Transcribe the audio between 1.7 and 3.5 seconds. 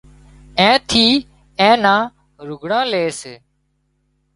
نان لگھڙان لي سي